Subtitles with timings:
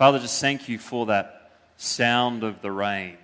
[0.00, 3.18] Father, just thank you for that sound of the rain,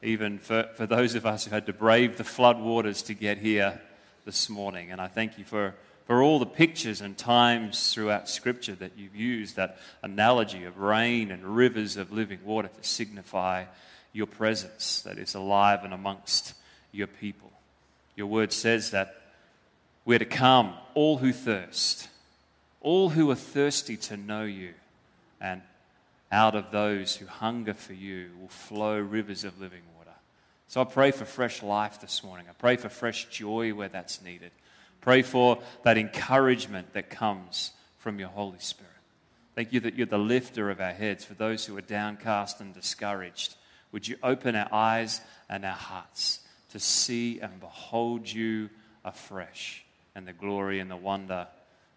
[0.00, 3.38] even for, for those of us who had to brave the flood waters to get
[3.38, 3.80] here
[4.24, 4.92] this morning.
[4.92, 5.74] And I thank you for,
[6.06, 11.32] for all the pictures and times throughout Scripture that you've used, that analogy of rain
[11.32, 13.64] and rivers of living water to signify
[14.12, 16.54] your presence that is alive and amongst
[16.92, 17.50] your people.
[18.14, 19.16] Your word says that
[20.04, 22.08] we're to come, all who thirst,
[22.80, 24.74] all who are thirsty to know you,
[25.40, 25.60] and
[26.30, 30.10] out of those who hunger for you will flow rivers of living water.
[30.66, 32.46] So I pray for fresh life this morning.
[32.48, 34.50] I pray for fresh joy where that's needed.
[35.00, 38.92] Pray for that encouragement that comes from your Holy Spirit.
[39.54, 42.74] Thank you that you're the lifter of our heads for those who are downcast and
[42.74, 43.56] discouraged.
[43.92, 46.40] Would you open our eyes and our hearts
[46.70, 48.68] to see and behold you
[49.04, 51.48] afresh and the glory and the wonder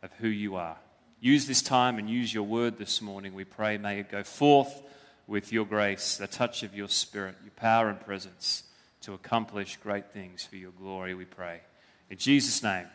[0.01, 0.77] of who you are?
[1.23, 3.35] Use this time and use your word this morning.
[3.35, 4.81] We pray, may it go forth
[5.27, 8.63] with your grace, the touch of your spirit, your power and presence
[9.01, 11.61] to accomplish great things for your glory, we pray.
[12.09, 12.87] In Jesus' name.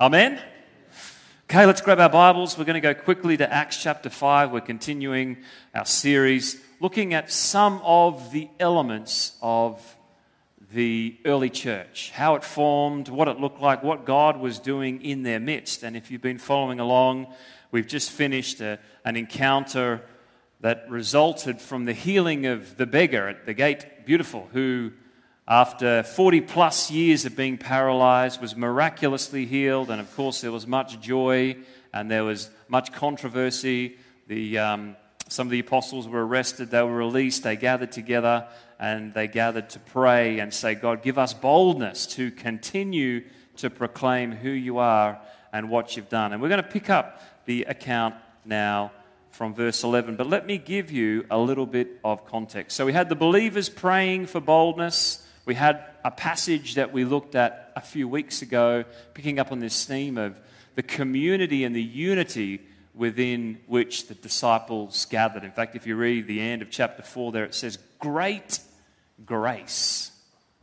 [0.00, 0.40] Amen.
[1.48, 2.58] Okay, let's grab our Bibles.
[2.58, 4.50] We're going to go quickly to Acts chapter 5.
[4.50, 5.36] We're continuing
[5.72, 9.93] our series looking at some of the elements of
[10.72, 15.22] the early church, how it formed, what it looked like, what God was doing in
[15.22, 15.82] their midst.
[15.82, 17.26] And if you've been following along,
[17.70, 20.02] we've just finished a, an encounter
[20.60, 24.92] that resulted from the healing of the beggar at the gate, beautiful, who,
[25.46, 29.90] after 40 plus years of being paralyzed, was miraculously healed.
[29.90, 31.56] And of course, there was much joy
[31.92, 33.98] and there was much controversy.
[34.26, 34.96] The um,
[35.28, 38.46] some of the apostles were arrested, they were released, they gathered together
[38.78, 43.24] and they gathered to pray and say, God, give us boldness to continue
[43.56, 45.20] to proclaim who you are
[45.52, 46.32] and what you've done.
[46.32, 48.92] And we're going to pick up the account now
[49.30, 50.16] from verse 11.
[50.16, 52.76] But let me give you a little bit of context.
[52.76, 55.26] So we had the believers praying for boldness.
[55.44, 58.84] We had a passage that we looked at a few weeks ago,
[59.14, 60.40] picking up on this theme of
[60.74, 62.60] the community and the unity
[62.94, 65.44] within which the disciples gathered.
[65.44, 68.58] In fact, if you read the end of chapter 4 there, it says, Great
[69.24, 70.12] grace.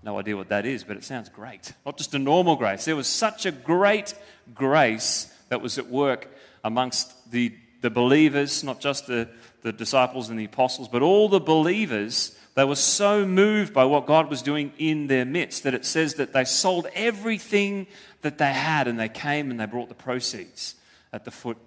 [0.03, 1.74] No idea what that is, but it sounds great.
[1.88, 2.85] Not just a normal grace.
[2.85, 4.13] There was such a great
[4.53, 6.28] grace that was at work
[6.63, 7.51] amongst the,
[7.81, 9.28] the believers, not just the,
[9.63, 12.38] the disciples and the apostles, but all the believers.
[12.53, 16.13] They were so moved by what God was doing in their midst that it says
[16.16, 17.88] that they sold everything
[18.22, 20.75] that they had and they came and they brought the proceeds
[21.12, 21.57] at the foot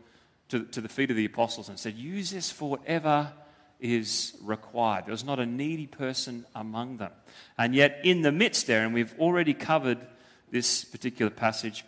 [0.50, 3.32] to, to the feet of the apostles and said, Use this for whatever
[3.84, 5.04] is required.
[5.04, 7.12] There was not a needy person among them.
[7.58, 9.98] And yet, in the midst there, and we've already covered
[10.50, 11.84] this particular passage,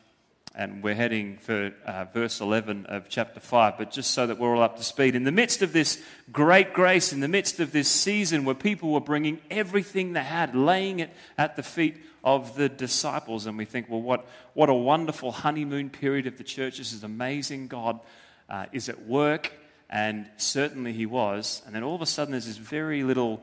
[0.55, 4.55] and we're heading for uh, verse 11 of chapter 5, but just so that we're
[4.55, 5.15] all up to speed.
[5.15, 8.93] In the midst of this great grace, in the midst of this season where people
[8.93, 13.65] were bringing everything they had, laying it at the feet of the disciples, and we
[13.65, 16.77] think, well, what, what a wonderful honeymoon period of the church.
[16.77, 17.69] This is amazing.
[17.69, 18.01] God
[18.51, 19.53] uh, is at work,
[19.89, 21.63] and certainly he was.
[21.67, 23.43] And then all of a sudden, there's this very little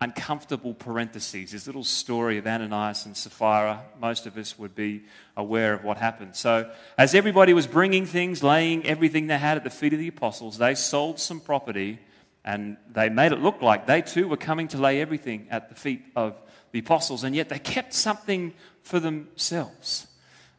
[0.00, 3.82] uncomfortable parentheses, this little story of Ananias and Sapphira.
[4.00, 5.04] Most of us would be
[5.36, 6.34] aware of what happened.
[6.34, 10.08] So, as everybody was bringing things, laying everything they had at the feet of the
[10.08, 12.00] apostles, they sold some property
[12.44, 15.76] and they made it look like they too were coming to lay everything at the
[15.76, 16.34] feet of
[16.72, 20.08] the apostles, and yet they kept something for themselves.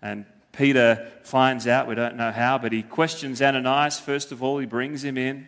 [0.01, 3.99] And Peter finds out, we don't know how, but he questions Ananias.
[3.99, 5.47] First of all, he brings him in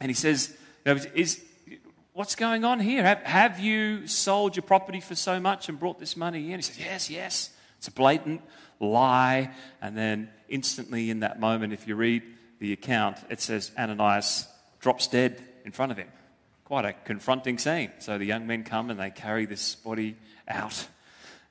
[0.00, 0.56] and he says,
[1.14, 1.42] is,
[2.12, 3.02] What's going on here?
[3.02, 6.58] Have, have you sold your property for so much and brought this money in?
[6.58, 7.50] He says, Yes, yes.
[7.76, 8.40] It's a blatant
[8.80, 9.50] lie.
[9.82, 12.22] And then instantly in that moment, if you read
[12.58, 14.48] the account, it says Ananias
[14.80, 16.08] drops dead in front of him.
[16.64, 17.92] Quite a confronting scene.
[17.98, 20.16] So the young men come and they carry this body
[20.48, 20.88] out.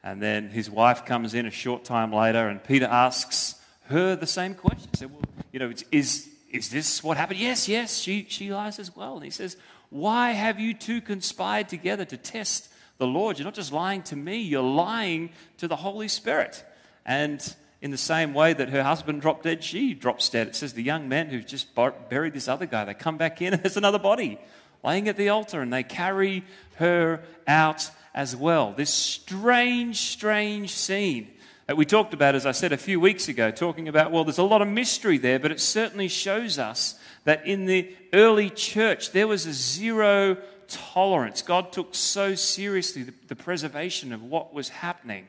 [0.05, 3.55] And then his wife comes in a short time later, and Peter asks
[3.87, 4.87] her the same question.
[4.91, 5.21] He said, Well,
[5.51, 7.39] you know, is, is this what happened?
[7.39, 9.15] Yes, yes, she, she lies as well.
[9.15, 9.57] And he says,
[9.89, 12.69] Why have you two conspired together to test
[12.99, 13.39] the Lord?
[13.39, 16.63] You're not just lying to me, you're lying to the Holy Spirit.
[17.03, 17.41] And
[17.81, 20.49] in the same way that her husband dropped dead, she drops dead.
[20.49, 23.53] It says the young men who just buried this other guy, they come back in
[23.55, 24.39] and there's another body
[24.83, 26.43] laying at the altar and they carry
[26.75, 28.71] her out as well.
[28.71, 31.29] This strange, strange scene
[31.67, 34.37] that we talked about, as I said a few weeks ago, talking about, well, there's
[34.37, 39.11] a lot of mystery there, but it certainly shows us that in the early church,
[39.11, 41.41] there was a zero tolerance.
[41.41, 45.27] God took so seriously the, the preservation of what was happening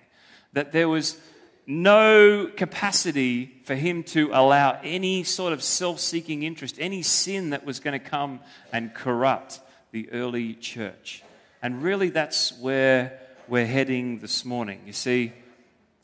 [0.53, 1.19] that there was
[1.67, 7.67] no capacity for him to allow any sort of self seeking interest, any sin that
[7.67, 8.39] was going to come
[8.73, 9.61] and corrupt
[9.91, 11.25] the early church.
[11.67, 13.19] And really, that's where
[13.49, 14.83] we're heading this morning.
[14.87, 15.33] You see,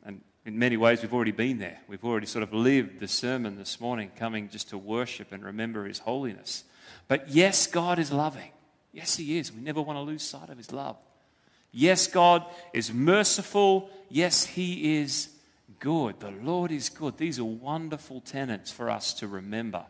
[0.04, 1.78] and in many ways, we've already been there.
[1.86, 5.86] We've already sort of lived the sermon this morning, coming just to worship and remember
[5.86, 6.64] his holiness.
[7.06, 8.50] But yes, God is loving.
[8.90, 9.52] Yes, he is.
[9.52, 10.96] We never want to lose sight of his love.
[11.70, 13.88] Yes, God is merciful.
[14.08, 15.28] Yes, he is
[15.78, 16.18] good.
[16.18, 17.18] The Lord is good.
[17.18, 19.84] These are wonderful tenets for us to remember,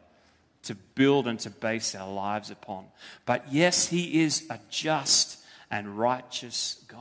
[0.65, 2.85] to build and to base our lives upon.
[3.25, 5.39] But yes, He is a just
[5.73, 7.01] and righteous God.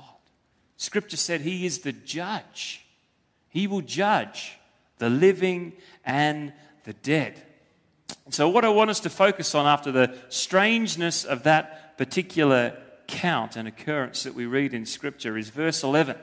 [0.77, 2.83] Scripture said He is the judge,
[3.49, 4.57] He will judge
[4.97, 5.73] the living
[6.03, 6.53] and
[6.85, 7.39] the dead.
[8.29, 12.75] So, what I want us to focus on after the strangeness of that particular
[13.07, 16.15] count and occurrence that we read in Scripture is verse 11.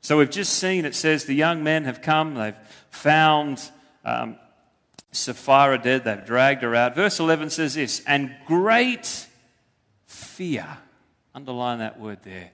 [0.00, 2.54] So we've just seen it says the young men have come, they've
[2.90, 3.60] found
[4.04, 4.36] um,
[5.12, 6.94] Sapphira dead, they've dragged her out.
[6.94, 9.26] Verse 11 says this, and great
[10.06, 10.66] fear,
[11.34, 12.50] underline that word there,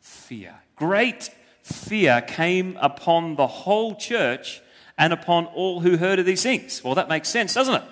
[0.00, 0.54] fear.
[0.76, 1.30] Great
[1.62, 4.60] fear came upon the whole church
[4.98, 6.82] and upon all who heard of these things.
[6.84, 7.82] Well, that makes sense, doesn't it?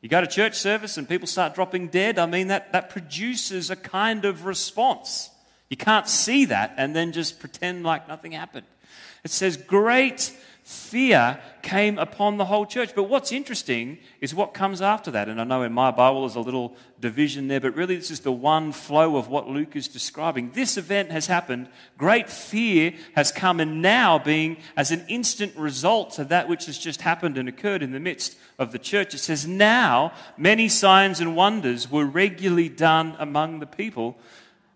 [0.00, 2.18] You go to church service and people start dropping dead.
[2.18, 5.30] I mean, that, that produces a kind of response.
[5.68, 8.66] You can't see that and then just pretend like nothing happened.
[9.24, 10.34] It says, Great
[10.70, 12.92] fear came upon the whole church.
[12.94, 15.28] But what's interesting is what comes after that.
[15.28, 18.20] And I know in my Bible there's a little division there, but really this is
[18.20, 20.52] the one flow of what Luke is describing.
[20.52, 21.68] This event has happened.
[21.98, 26.78] Great fear has come, and now being as an instant result of that which has
[26.78, 31.18] just happened and occurred in the midst of the church, it says, Now many signs
[31.18, 34.18] and wonders were regularly done among the people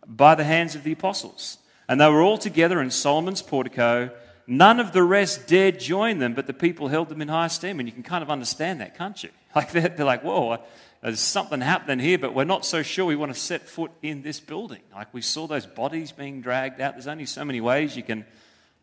[0.07, 1.59] by the hands of the apostles.
[1.89, 4.11] And they were all together in Solomon's portico.
[4.47, 7.81] None of the rest dared join them, but the people held them in high esteem.
[7.81, 9.31] And you can kind of understand that, can't you?
[9.55, 10.57] Like they're, they're like, whoa, uh,
[11.01, 14.23] there's something happening here, but we're not so sure we want to set foot in
[14.23, 14.81] this building.
[14.93, 16.95] Like we saw those bodies being dragged out.
[16.95, 18.25] There's only so many ways you can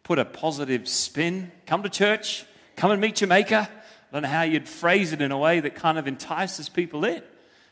[0.04, 1.52] put a positive spin.
[1.66, 2.46] Come to church,
[2.78, 3.68] come and meet maker.
[3.68, 7.04] I don't know how you'd phrase it in a way that kind of entices people
[7.04, 7.22] in.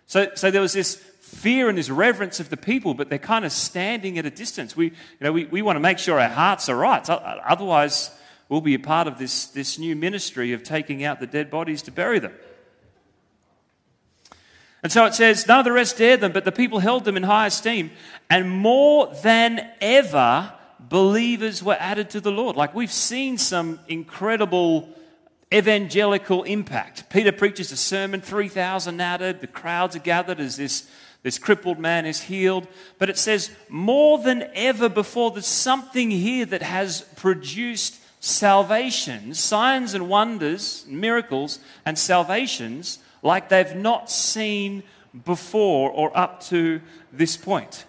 [0.07, 3.45] So, so there was this fear and this reverence of the people, but they're kind
[3.45, 4.75] of standing at a distance.
[4.75, 7.07] We, you know, we, we want to make sure our hearts are right.
[7.09, 8.11] Uh, otherwise,
[8.49, 11.81] we'll be a part of this, this new ministry of taking out the dead bodies
[11.83, 12.33] to bury them.
[14.81, 17.17] And so it says, none of the rest dared them, but the people held them
[17.17, 17.91] in high esteem.
[18.29, 22.55] And more than ever, believers were added to the Lord.
[22.55, 24.89] Like we've seen some incredible
[25.53, 27.09] evangelical impact.
[27.09, 30.89] Peter preaches a sermon, 3,000 added, the crowds are gathered as this
[31.21, 32.67] this crippled man is healed.
[32.97, 39.93] But it says, more than ever before, there's something here that has produced salvation, signs
[39.93, 44.83] and wonders, miracles and salvations like they've not seen
[45.25, 46.81] before or up to
[47.11, 47.85] this point.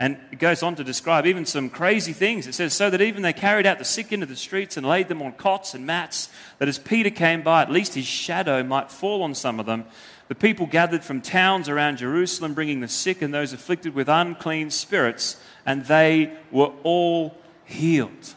[0.00, 2.46] And it goes on to describe even some crazy things.
[2.46, 5.08] It says, So that even they carried out the sick into the streets and laid
[5.08, 6.28] them on cots and mats,
[6.58, 9.86] that as Peter came by, at least his shadow might fall on some of them.
[10.28, 14.70] The people gathered from towns around Jerusalem, bringing the sick and those afflicted with unclean
[14.70, 17.34] spirits, and they were all
[17.64, 18.34] healed.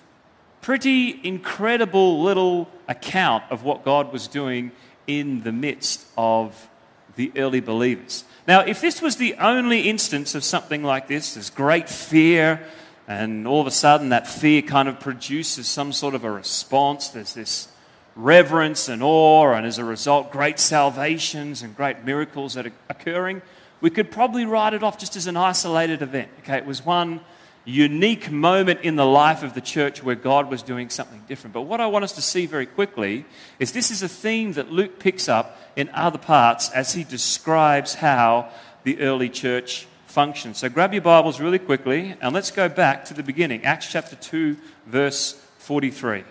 [0.62, 4.72] Pretty incredible little account of what God was doing
[5.06, 6.70] in the midst of
[7.18, 8.24] the early believers.
[8.48, 12.66] Now, if this was the only instance of something like this, there's great fear,
[13.08, 17.10] and all of a sudden that fear kind of produces some sort of a response.
[17.10, 17.68] There's this
[18.16, 23.42] reverence and awe, and as a result, great salvations and great miracles that are occurring,
[23.80, 26.30] we could probably write it off just as an isolated event.
[26.40, 27.22] Okay, it was one
[27.64, 31.54] unique moment in the life of the church where God was doing something different.
[31.54, 33.26] But what I want us to see very quickly
[33.60, 37.96] is this is a theme that Luke picks up in other parts as he describes
[37.96, 38.50] how
[38.84, 40.58] the early church functioned.
[40.58, 44.16] So grab your Bibles really quickly and let's go back to the beginning, Acts chapter
[44.16, 46.24] 2, verse 43.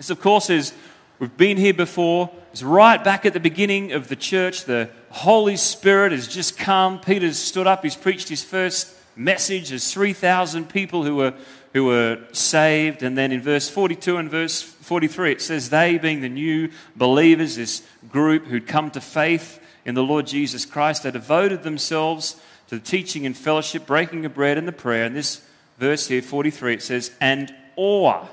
[0.00, 0.72] This, of course, is
[1.18, 2.30] we've been here before.
[2.52, 4.64] It's right back at the beginning of the church.
[4.64, 7.00] The Holy Spirit has just come.
[7.00, 7.84] Peter's stood up.
[7.84, 9.68] He's preached his first message.
[9.68, 11.34] There's 3,000 people who were,
[11.74, 13.02] who were saved.
[13.02, 17.56] And then in verse 42 and verse 43, it says, They, being the new believers,
[17.56, 22.76] this group who'd come to faith in the Lord Jesus Christ, they devoted themselves to
[22.76, 25.04] the teaching and fellowship, breaking of bread and the prayer.
[25.04, 25.42] And this
[25.78, 28.26] verse here, 43, it says, And awe.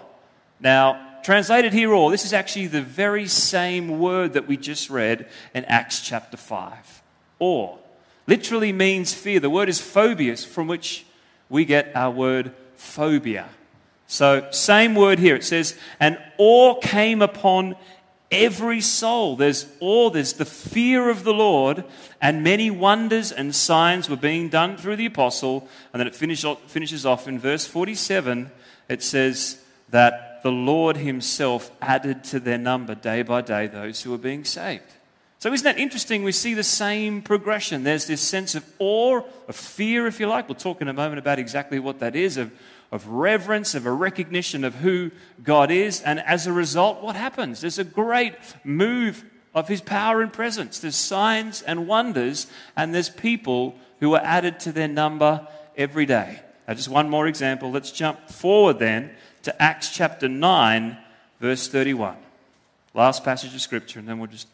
[0.61, 5.27] Now, Translated here, all, this is actually the very same word that we just read
[5.53, 7.01] in Acts chapter 5.
[7.39, 7.77] Awe
[8.27, 9.39] literally means fear.
[9.39, 11.05] The word is phobos, from which
[11.49, 13.49] we get our word phobia.
[14.05, 15.35] So, same word here.
[15.35, 17.75] It says, and awe came upon
[18.31, 19.35] every soul.
[19.35, 21.83] There's awe, there's the fear of the Lord,
[22.21, 25.67] and many wonders and signs were being done through the apostle.
[25.91, 28.51] And then it finish, finishes off in verse 47.
[28.89, 34.11] It says that the Lord himself added to their number day by day those who
[34.11, 34.83] were being saved.
[35.39, 36.23] So, isn't that interesting?
[36.23, 37.83] We see the same progression.
[37.83, 40.49] There's this sense of awe, of fear, if you like.
[40.49, 42.51] We'll talk in a moment about exactly what that is, of
[42.91, 45.11] of reverence, of a recognition of who
[45.43, 46.01] God is.
[46.01, 47.61] And as a result, what happens?
[47.61, 50.79] There's a great move of his power and presence.
[50.79, 56.39] There's signs and wonders, and there's people who are added to their number every day.
[56.67, 57.71] Now, just one more example.
[57.71, 59.11] Let's jump forward then
[59.47, 60.97] to Acts chapter 9,
[61.39, 62.17] verse 31.
[62.93, 64.49] Last passage of scripture, and then we'll just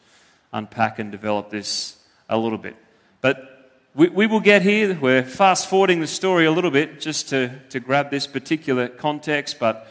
[0.51, 1.97] unpack and develop this
[2.29, 2.75] a little bit.
[3.19, 4.95] But we, we will get here.
[5.01, 9.57] We're fast forwarding the story a little bit just to, to grab this particular context.
[9.57, 9.87] But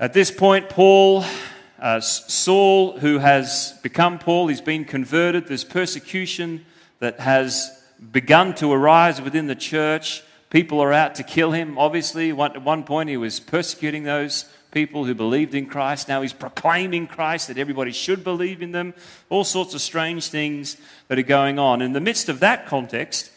[0.00, 1.24] at this point, Paul,
[1.78, 5.46] uh, Saul, who has become Paul, he's been converted.
[5.46, 6.66] There's persecution
[6.98, 7.70] that has
[8.10, 10.24] begun to arise within the church.
[10.50, 11.76] People are out to kill him.
[11.76, 16.08] Obviously, at one point, he was persecuting those people who believed in Christ.
[16.08, 18.94] Now he's proclaiming Christ, that everybody should believe in them.
[19.28, 20.78] All sorts of strange things
[21.08, 21.82] that are going on.
[21.82, 23.30] In the midst of that context,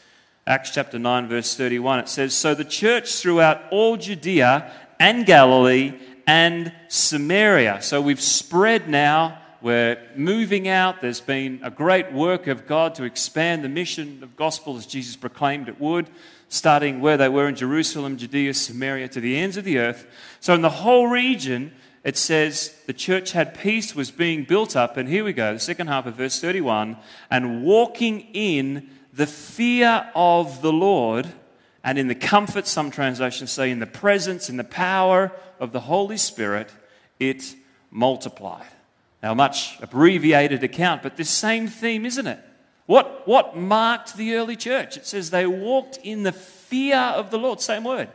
[0.47, 5.93] Acts chapter 9, verse 31, it says So the church throughout all Judea and Galilee
[6.25, 7.81] and Samaria.
[7.81, 9.37] So we've spread now.
[9.61, 11.01] We're moving out.
[11.01, 15.15] There's been a great work of God to expand the mission of gospel as Jesus
[15.15, 16.09] proclaimed it would
[16.51, 20.05] starting where they were in Jerusalem, Judea, Samaria, to the ends of the earth.
[20.41, 21.71] So, in the whole region,
[22.03, 24.97] it says the church had peace, was being built up.
[24.97, 26.97] And here we go, the second half of verse 31
[27.29, 31.31] and walking in the fear of the Lord
[31.85, 35.79] and in the comfort, some translations say, in the presence, in the power of the
[35.79, 36.69] Holy Spirit,
[37.17, 37.55] it
[37.91, 38.67] multiplied.
[39.23, 42.39] Now, much abbreviated account, but this same theme, isn't it?
[42.91, 44.97] What, what marked the early church?
[44.97, 48.09] It says they walked in the fear of the Lord, same word.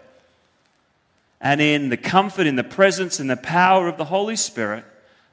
[1.40, 4.84] And in the comfort, in the presence, in the power of the Holy Spirit.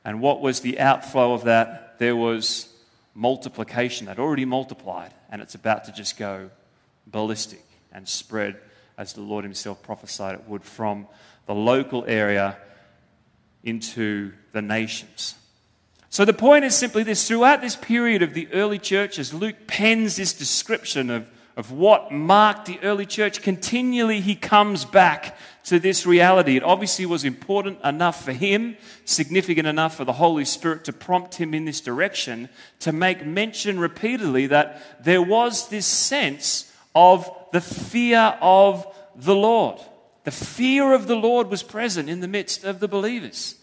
[0.05, 2.00] And what was the outflow of that?
[2.00, 2.69] There was
[3.13, 6.50] multiplication that already multiplied, and it's about to just go
[7.05, 8.55] ballistic and spread
[8.97, 11.05] as the Lord Himself prophesied it would from
[11.47, 12.55] the local area
[13.62, 15.35] into the nations.
[16.13, 19.55] So the point is simply this throughout this period of the early church, as Luke
[19.65, 21.27] pens this description of,
[21.58, 26.55] of what marked the early church, continually he comes back to this reality.
[26.55, 31.34] It obviously was important enough for him, significant enough for the Holy Spirit to prompt
[31.34, 32.48] him in this direction,
[32.82, 39.79] to make mention repeatedly that there was this sense of the fear of the Lord.
[40.25, 43.55] The fear of the Lord was present in the midst of the believers.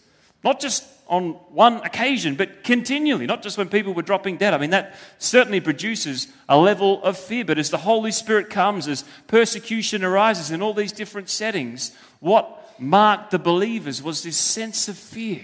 [0.42, 4.54] Not just on one occasion, but continually, not just when people were dropping dead.
[4.54, 7.44] I mean, that certainly produces a level of fear.
[7.44, 11.90] But as the Holy Spirit comes, as persecution arises in all these different settings,
[12.20, 15.42] what marked the believers was this sense of fear,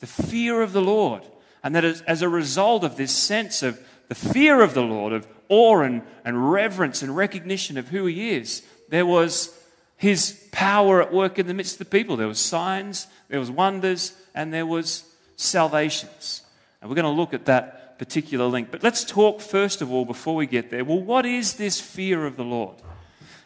[0.00, 1.22] the fear of the Lord.
[1.62, 3.78] And that as a result of this sense of
[4.08, 8.30] the fear of the Lord, of awe and, and reverence and recognition of who He
[8.30, 9.56] is, there was
[10.02, 12.16] His power at work in the midst of the people.
[12.16, 15.04] There was signs, there was wonders, and there was
[15.36, 16.42] salvations.
[16.80, 18.72] And we're going to look at that particular link.
[18.72, 22.26] But let's talk first of all, before we get there, well, what is this fear
[22.26, 22.74] of the Lord?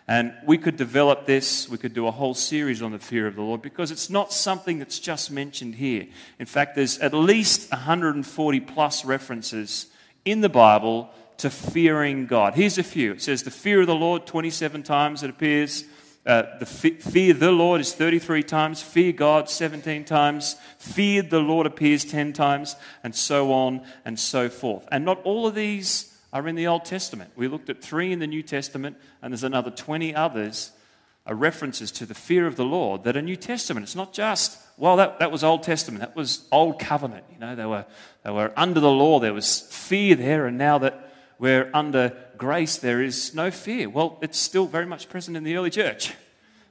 [0.09, 3.35] And we could develop this, we could do a whole series on the fear of
[3.35, 6.07] the Lord because it's not something that's just mentioned here.
[6.39, 9.89] In fact, there's at least 140 plus references
[10.25, 12.55] in the Bible to fearing God.
[12.55, 13.13] Here's a few.
[13.13, 15.85] It says the fear of the Lord 27 times it appears.
[16.27, 21.67] Uh, the fear the Lord is 33 times, fear God 17 times, fear the Lord
[21.67, 24.89] appears 10 times, and so on and so forth.
[24.91, 27.31] And not all of these are in the Old Testament.
[27.37, 30.73] We looked at three in the New Testament, and there's another 20 others
[31.27, 33.85] are references to the fear of the Lord that are New Testament.
[33.85, 37.25] It's not just, well, that, that was Old Testament, that was Old Covenant.
[37.33, 37.85] You know, they were,
[38.23, 42.77] they were under the law, there was fear there, and now that we're under grace,
[42.77, 43.89] there is no fear.
[43.89, 46.15] Well, it's still very much present in the early church.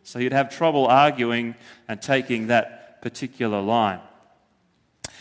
[0.04, 1.56] So you'd have trouble arguing
[1.88, 4.00] and taking that particular line.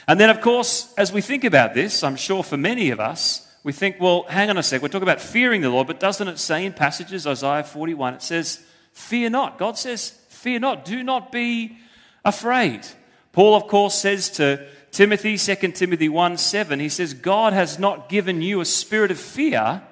[0.07, 3.41] And then, of course, as we think about this, I'm sure for many of us,
[3.63, 6.29] we think, well, hang on a sec, we're talking about fearing the Lord, but doesn't
[6.29, 9.59] it say in passages, Isaiah 41, it says, fear not.
[9.59, 11.79] God says, fear not, do not be
[12.25, 12.87] afraid.
[13.33, 18.09] Paul, of course, says to Timothy, 2 Timothy 1 7, he says, God has not
[18.09, 19.83] given you a spirit of fear,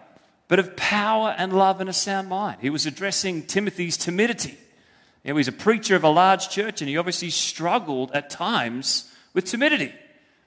[0.46, 2.58] but of power and love and a sound mind.
[2.60, 4.56] He was addressing Timothy's timidity.
[5.24, 9.46] You know, a preacher of a large church, and he obviously struggled at times with
[9.46, 9.92] timidity,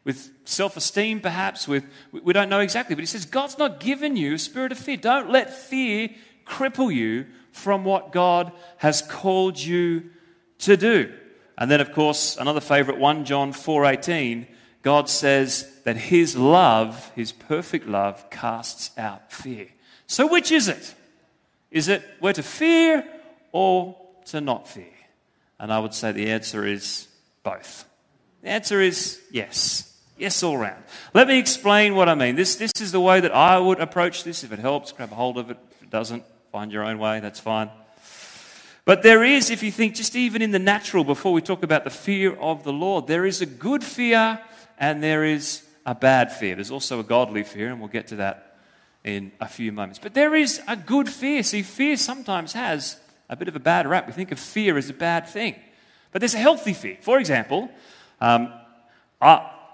[0.06, 1.68] with self esteem, perhaps.
[1.68, 1.84] With
[2.14, 4.96] we don't know exactly, but he says God's not given you a spirit of fear.
[4.96, 6.12] Don't let fear
[6.48, 10.12] cripple you from what God has called you
[10.60, 11.14] to do.
[11.58, 14.48] And then, of course, another favorite, 1 John 4:18,
[14.82, 19.68] God says that His love, His perfect love, casts out fear.
[20.08, 20.94] So, which is it?
[21.72, 23.06] Is it we're to fear
[23.52, 23.96] or
[24.26, 24.86] to not fear?
[25.60, 27.08] And I would say the answer is
[27.44, 27.86] both.
[28.42, 29.92] The answer is yes.
[30.18, 30.84] Yes, all round.
[31.14, 32.36] Let me explain what I mean.
[32.36, 34.44] This, this is the way that I would approach this.
[34.44, 35.58] If it helps, grab a hold of it.
[35.72, 37.20] If it doesn't, find your own way.
[37.20, 37.70] That's fine.
[38.86, 41.84] But there is, if you think just even in the natural, before we talk about
[41.84, 44.40] the fear of the Lord, there is a good fear
[44.78, 46.54] and there is a bad fear.
[46.54, 48.58] There's also a godly fear, and we'll get to that
[49.04, 50.00] in a few moments.
[50.00, 51.42] But there is a good fear.
[51.42, 54.06] See, fear sometimes has a bit of a bad rap.
[54.06, 55.56] We think of fear as a bad thing.
[56.12, 56.98] But there's a healthy fear.
[57.02, 57.70] For example,
[58.22, 58.54] um,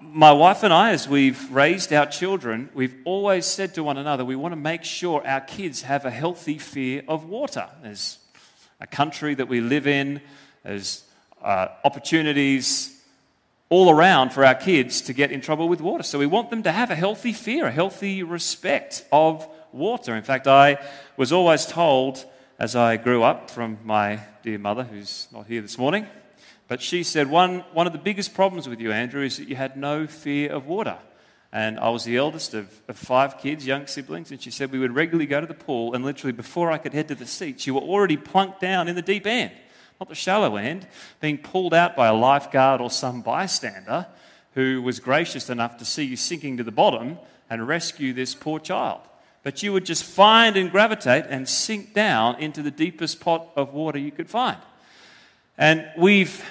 [0.00, 4.24] my wife and I, as we've raised our children, we've always said to one another,
[4.24, 7.68] we want to make sure our kids have a healthy fear of water.
[7.82, 8.18] There's
[8.82, 10.20] a country that we live in,
[10.64, 11.04] there's
[11.40, 13.00] uh, opportunities
[13.68, 16.02] all around for our kids to get in trouble with water.
[16.02, 20.16] So we want them to have a healthy fear, a healthy respect of water.
[20.16, 20.78] In fact, I
[21.16, 22.24] was always told
[22.58, 26.06] as I grew up from my dear mother, who's not here this morning,
[26.66, 29.54] but she said, one, one of the biggest problems with you, Andrew, is that you
[29.54, 30.98] had no fear of water.
[31.52, 34.78] And I was the eldest of, of, five kids, young siblings, and she said we
[34.78, 37.66] would regularly go to the pool, and literally before I could head to the seats,
[37.66, 39.52] you were already plunked down in the deep end,
[40.00, 40.86] not the shallow end,
[41.20, 44.06] being pulled out by a lifeguard or some bystander
[44.54, 47.18] who was gracious enough to see you sinking to the bottom
[47.50, 49.00] and rescue this poor child.
[49.42, 53.74] But you would just find and gravitate and sink down into the deepest pot of
[53.74, 54.58] water you could find.
[55.58, 56.42] And we've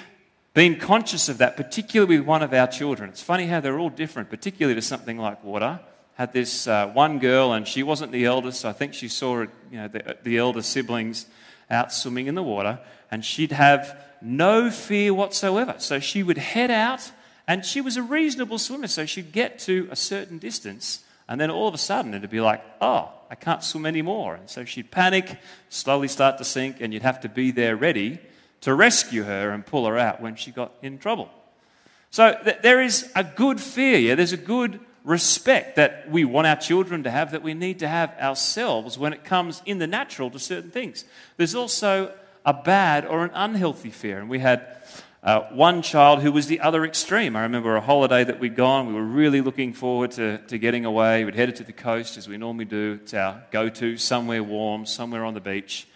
[0.54, 3.08] been conscious of that, particularly with one of our children.
[3.08, 5.80] It's funny how they're all different, particularly to something like water.
[6.14, 9.40] Had this uh, one girl, and she wasn't the eldest, so I think she saw
[9.40, 11.26] you know, the, the elder siblings
[11.70, 12.78] out swimming in the water,
[13.10, 15.76] and she'd have no fear whatsoever.
[15.78, 17.10] So she would head out,
[17.48, 21.50] and she was a reasonable swimmer, so she'd get to a certain distance, and then
[21.50, 24.34] all of a sudden it'd be like, oh, I can't swim anymore.
[24.34, 25.38] And so she'd panic,
[25.70, 28.20] slowly start to sink, and you'd have to be there ready
[28.62, 31.28] to rescue her and pull her out when she got in trouble.
[32.10, 34.14] So th- there is a good fear, yeah?
[34.14, 37.88] There's a good respect that we want our children to have, that we need to
[37.88, 41.04] have ourselves when it comes in the natural to certain things.
[41.36, 42.12] There's also
[42.44, 44.18] a bad or an unhealthy fear.
[44.18, 44.66] And we had
[45.22, 47.36] uh, one child who was the other extreme.
[47.36, 48.86] I remember a holiday that we'd gone.
[48.86, 51.24] We were really looking forward to, to getting away.
[51.24, 52.98] We'd headed to the coast as we normally do.
[53.02, 55.86] It's our go to, somewhere warm, somewhere on the beach.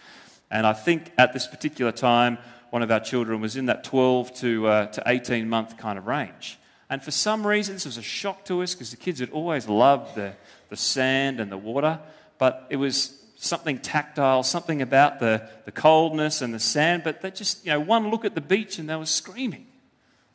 [0.50, 2.38] And I think at this particular time,
[2.70, 6.06] one of our children was in that 12 to, uh, to 18 month kind of
[6.06, 6.58] range.
[6.88, 9.68] And for some reason, this was a shock to us because the kids had always
[9.68, 10.34] loved the,
[10.68, 11.98] the sand and the water,
[12.38, 17.30] but it was something tactile, something about the, the coldness and the sand, but they
[17.30, 19.66] just, you know, one look at the beach and they were screaming.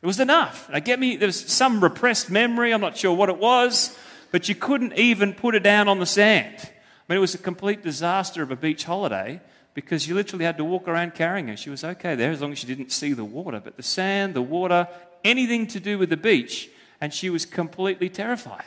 [0.02, 0.68] It was enough.
[0.70, 3.96] Now, get me, there was some repressed memory, I'm not sure what it was,
[4.30, 6.56] but you couldn't even put it down on the sand.
[6.58, 6.70] I
[7.08, 9.40] mean, it was a complete disaster of a beach holiday
[9.74, 11.56] because you literally had to walk around carrying her.
[11.56, 13.60] She was okay there as long as she didn't see the water.
[13.62, 14.88] But the sand, the water,
[15.24, 16.68] anything to do with the beach,
[17.00, 18.66] and she was completely terrified.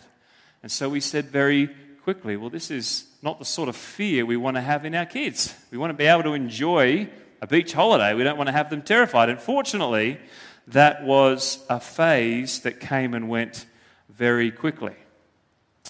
[0.64, 1.70] And so we said very
[2.04, 5.06] quickly, well, this is not the sort of fear we want to have in our
[5.06, 5.54] kids.
[5.72, 7.10] We want to be able to enjoy
[7.42, 8.14] a beach holiday.
[8.14, 9.30] We don't want to have them terrified.
[9.30, 10.20] And fortunately,
[10.68, 13.66] that was a phase that came and went
[14.10, 14.94] very quickly.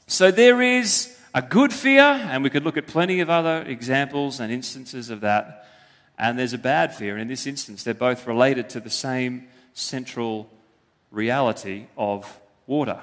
[0.08, 4.40] So there is a good fear, and we could look at plenty of other examples
[4.40, 5.68] and instances of that.
[6.18, 9.50] And there's a bad fear, and in this instance, they're both related to the same
[9.74, 10.50] central
[11.12, 13.02] reality of water.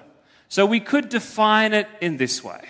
[0.48, 2.62] So we could define it in this way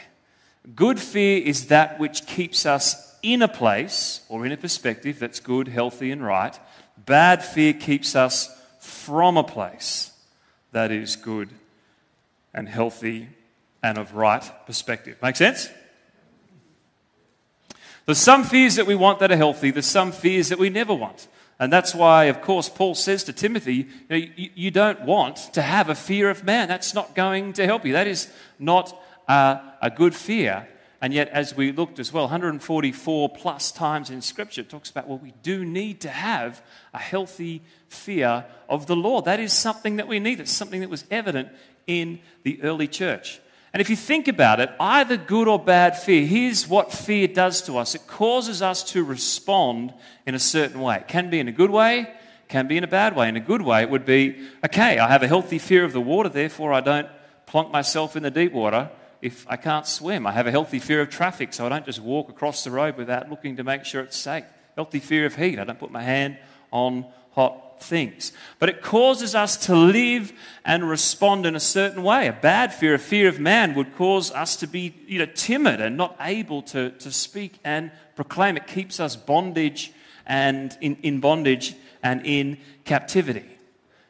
[0.74, 5.40] Good fear is that which keeps us in a place or in a perspective that's
[5.40, 6.58] good, healthy, and right.
[6.96, 10.10] Bad fear keeps us from a place
[10.72, 11.50] that is good
[12.52, 13.28] and healthy
[13.82, 15.16] and of right perspective.
[15.22, 15.68] Make sense?
[18.06, 20.94] There's some fears that we want that are healthy, there's some fears that we never
[20.94, 21.28] want.
[21.58, 25.36] And that's why, of course, Paul says to Timothy, you, know, you, you don't want
[25.52, 26.66] to have a fear of man.
[26.66, 27.92] That's not going to help you.
[27.92, 30.66] That is not a, a good fear.
[31.00, 35.18] And yet, as we looked as well, 144 plus times in Scripture, talks about, well,
[35.18, 36.62] we do need to have
[36.94, 39.26] a healthy fear of the Lord.
[39.26, 40.40] That is something that we need.
[40.40, 41.48] It's something that was evident
[41.86, 43.40] in the early church.
[43.72, 47.62] And if you think about it, either good or bad fear, here's what fear does
[47.62, 49.94] to us it causes us to respond
[50.26, 50.96] in a certain way.
[50.96, 52.12] It can be in a good way,
[52.48, 53.28] can be in a bad way.
[53.28, 56.00] In a good way, it would be okay, I have a healthy fear of the
[56.00, 57.08] water, therefore I don't
[57.46, 58.90] plonk myself in the deep water
[59.22, 60.26] if I can't swim.
[60.26, 62.96] I have a healthy fear of traffic, so I don't just walk across the road
[62.98, 64.44] without looking to make sure it's safe.
[64.74, 66.36] Healthy fear of heat, I don't put my hand
[66.70, 68.32] on hot things.
[68.58, 70.32] But it causes us to live
[70.64, 72.28] and respond in a certain way.
[72.28, 75.80] A bad fear, a fear of man, would cause us to be you know, timid
[75.80, 78.56] and not able to, to speak and proclaim.
[78.56, 79.92] It keeps us bondage
[80.26, 83.46] and in, in bondage and in captivity.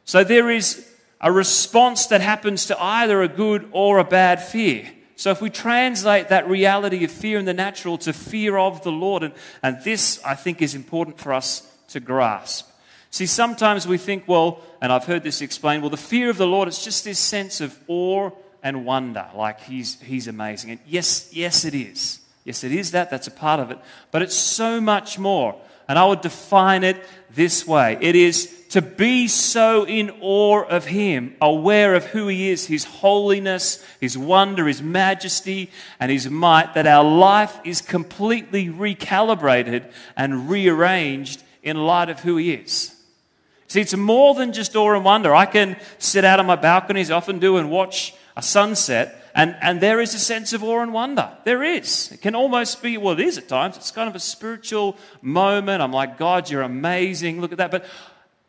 [0.05, 0.89] So there is
[1.21, 4.89] a response that happens to either a good or a bad fear.
[5.15, 8.91] So if we translate that reality of fear in the natural to fear of the
[8.91, 12.69] Lord, and, and this I think is important for us to grasp.
[13.13, 16.47] See, sometimes we think, well, and I've heard this explained, well, the fear of the
[16.47, 18.31] Lord, it's just this sense of awe
[18.63, 20.71] and wonder, like he's, he's amazing.
[20.71, 22.21] And yes, yes, it is.
[22.43, 23.11] Yes, it is that.
[23.11, 23.77] That's a part of it.
[24.09, 25.55] But it's so much more.
[25.87, 30.85] And I would define it this way it is to be so in awe of
[30.85, 36.73] Him, aware of who He is, His holiness, His wonder, His majesty, and His might,
[36.73, 42.89] that our life is completely recalibrated and rearranged in light of who He is.
[43.73, 45.33] See, it's more than just awe and wonder.
[45.33, 49.81] I can sit out on my I often do, and watch a sunset, and, and
[49.81, 51.35] there is a sense of awe and wonder.
[51.43, 52.11] There is.
[52.11, 53.75] It can almost be, well, it is at times.
[53.75, 55.81] It's kind of a spiritual moment.
[55.81, 57.41] I'm like, God, you're amazing.
[57.41, 57.71] Look at that.
[57.71, 57.85] But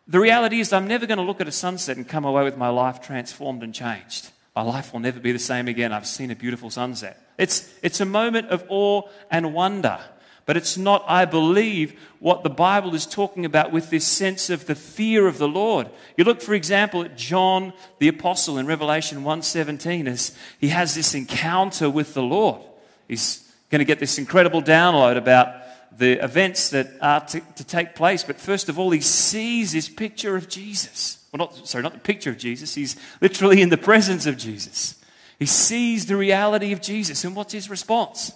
[0.07, 2.59] the reality is, I'm never going to look at a sunset and come away with
[2.59, 4.31] my life transformed and changed.
[4.55, 5.91] My life will never be the same again.
[5.91, 7.19] I've seen a beautiful sunset.
[7.39, 10.01] It's, it's a moment of awe and wonder.
[10.47, 14.67] But it's not, I believe, what the Bible is talking about with this sense of
[14.67, 15.89] the fear of the Lord.
[16.17, 21.15] You look, for example, at John the Apostle in Revelation 1.17 as he has this
[21.15, 22.61] encounter with the Lord.
[23.09, 25.63] He's going to get this incredible download about
[25.97, 28.23] the events that are to, to take place.
[28.23, 31.25] But first of all, he sees this picture of Jesus.
[31.33, 32.75] Well, not, sorry, not the picture of Jesus.
[32.75, 35.03] He's literally in the presence of Jesus.
[35.39, 37.25] He sees the reality of Jesus.
[37.25, 38.33] And what's his response?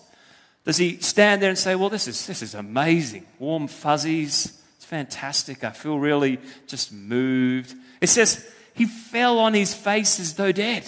[0.68, 3.24] Does he stand there and say, Well, this is, this is amazing?
[3.38, 4.60] Warm fuzzies.
[4.76, 5.64] It's fantastic.
[5.64, 7.74] I feel really just moved.
[8.02, 10.86] It says, He fell on his face as though dead.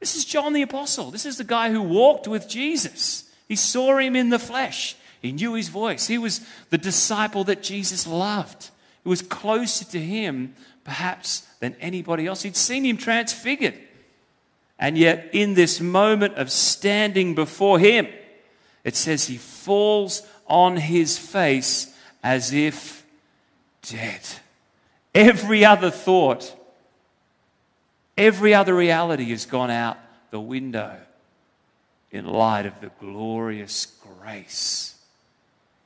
[0.00, 1.10] This is John the Apostle.
[1.10, 3.30] This is the guy who walked with Jesus.
[3.46, 4.96] He saw him in the flesh.
[5.20, 6.06] He knew his voice.
[6.06, 6.40] He was
[6.70, 8.70] the disciple that Jesus loved.
[9.02, 12.40] He was closer to him, perhaps, than anybody else.
[12.40, 13.78] He'd seen him transfigured.
[14.78, 18.08] And yet, in this moment of standing before him,
[18.84, 21.92] it says he falls on his face
[22.22, 23.04] as if
[23.82, 24.20] dead.
[25.14, 26.54] Every other thought,
[28.16, 29.96] every other reality has gone out
[30.30, 30.96] the window
[32.10, 33.86] in light of the glorious
[34.20, 34.94] grace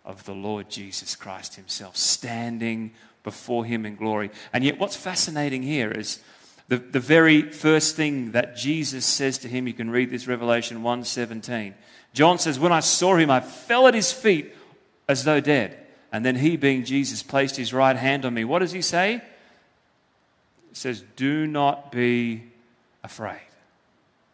[0.04, 4.30] of the Lord Jesus Christ Himself, standing before Him in glory.
[4.52, 6.20] And yet, what's fascinating here is
[6.68, 10.82] the, the very first thing that Jesus says to him, you can read this Revelation
[10.82, 11.74] 1:17.
[12.12, 14.54] John says, When I saw him, I fell at his feet
[15.08, 15.86] as though dead.
[16.12, 18.44] And then he, being Jesus, placed his right hand on me.
[18.44, 19.22] What does he say?
[20.70, 22.44] He says, Do not be
[23.02, 23.40] afraid.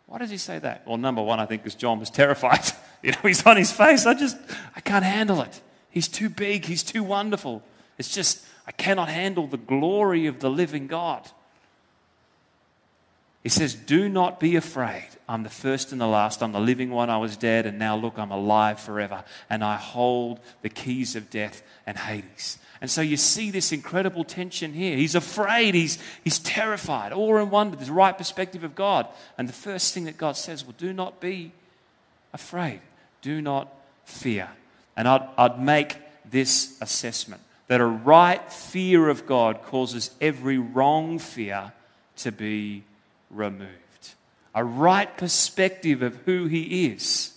[0.06, 0.86] Why does he say that?
[0.86, 2.64] Well, number one, I think because John was terrified.
[3.02, 4.06] you know, he's on his face.
[4.06, 4.36] I just,
[4.74, 5.60] I can't handle it.
[5.90, 6.64] He's too big.
[6.64, 7.62] He's too wonderful.
[7.98, 11.28] It's just, I cannot handle the glory of the living God.
[13.44, 15.06] He says, Do not be afraid.
[15.28, 16.42] I'm the first and the last.
[16.42, 17.10] I'm the living one.
[17.10, 19.22] I was dead, and now look, I'm alive forever.
[19.48, 22.58] And I hold the keys of death and Hades.
[22.80, 24.96] And so you see this incredible tension here.
[24.96, 29.06] He's afraid, he's, he's terrified, awe and wonder, this right perspective of God.
[29.38, 31.52] And the first thing that God says, Well, do not be
[32.32, 32.80] afraid.
[33.20, 33.68] Do not
[34.06, 34.48] fear.
[34.96, 35.96] And I'd, I'd make
[36.30, 41.72] this assessment that a right fear of God causes every wrong fear
[42.16, 42.84] to be
[43.34, 44.14] removed.
[44.54, 47.32] A right perspective of who He is,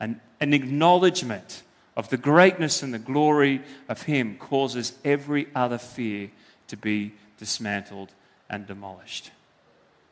[0.00, 1.62] an, an acknowledgement
[1.96, 6.30] of the greatness and the glory of Him causes every other fear
[6.68, 8.12] to be dismantled
[8.48, 9.30] and demolished.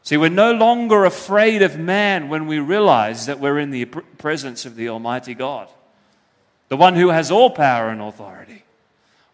[0.03, 4.65] See, we're no longer afraid of man when we realize that we're in the presence
[4.65, 5.69] of the Almighty God,
[6.69, 8.63] the one who has all power and authority.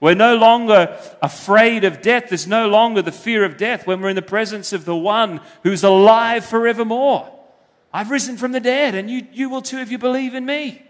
[0.03, 2.25] We're no longer afraid of death.
[2.29, 5.41] There's no longer the fear of death when we're in the presence of the one
[5.63, 7.31] who's alive forevermore.
[7.95, 10.83] I've risen from the dead, and you, you will too if you believe in me.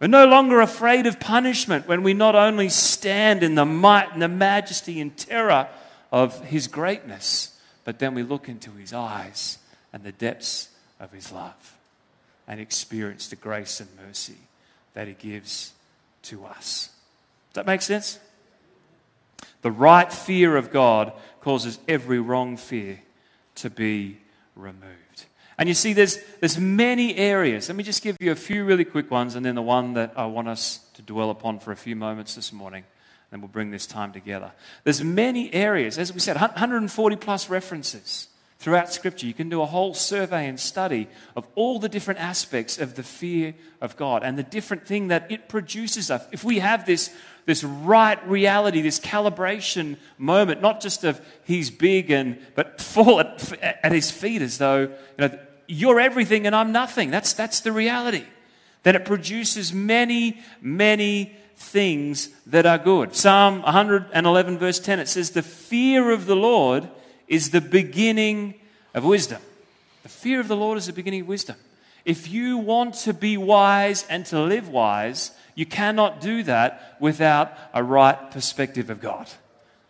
[0.00, 4.20] We're no longer afraid of punishment when we not only stand in the might and
[4.20, 5.68] the majesty and terror
[6.10, 9.58] of his greatness, but then we look into his eyes
[9.92, 11.76] and the depths of his love
[12.48, 14.38] and experience the grace and mercy
[14.94, 15.72] that he gives
[16.22, 16.90] to us.
[17.54, 18.18] Does that make sense?
[19.62, 23.00] The right fear of God causes every wrong fear
[23.56, 24.18] to be
[24.56, 25.26] removed.
[25.56, 27.68] And you see, there's, there's many areas.
[27.68, 30.14] Let me just give you a few really quick ones, and then the one that
[30.16, 32.82] I want us to dwell upon for a few moments this morning.
[33.30, 34.50] And we'll bring this time together.
[34.82, 39.26] There's many areas, as we said, 140 plus references throughout Scripture.
[39.26, 43.02] You can do a whole survey and study of all the different aspects of the
[43.02, 46.10] fear of God and the different thing that it produces.
[46.32, 47.10] If we have this,
[47.46, 53.52] this right reality, this calibration moment, not just of He's big and but fall at,
[53.62, 57.10] at His feet as though you know you're everything and I'm nothing.
[57.10, 58.24] That's that's the reality.
[58.84, 63.14] Then it produces many, many things that are good.
[63.16, 66.88] Psalm 111, verse 10, it says, The fear of the Lord
[67.26, 68.54] is the beginning
[68.92, 69.40] of wisdom.
[70.02, 71.56] The fear of the Lord is the beginning of wisdom.
[72.04, 77.52] If you want to be wise and to live wise, you cannot do that without
[77.72, 79.28] a right perspective of God.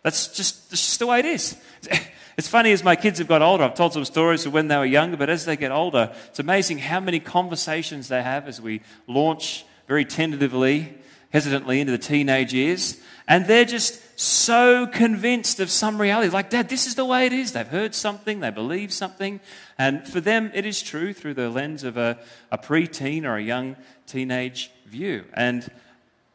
[0.03, 1.57] That's just, that's just the way it is.
[2.37, 4.75] It's funny as my kids have got older, I've told some stories of when they
[4.75, 8.59] were younger, but as they get older, it's amazing how many conversations they have as
[8.59, 10.93] we launch very tentatively
[11.35, 12.97] hesitantly into the teenage years,
[13.27, 16.29] and they're just so convinced of some reality.
[16.29, 17.51] Like, Dad, this is the way it is.
[17.51, 19.41] They've heard something, they believe something,
[19.77, 22.17] and for them, it is true through the lens of a,
[22.51, 23.75] a preteen or a young
[24.07, 25.25] teenage view.
[25.33, 25.69] And